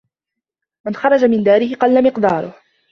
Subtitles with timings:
[0.85, 2.53] من خرج من داره قلّ مِقداره.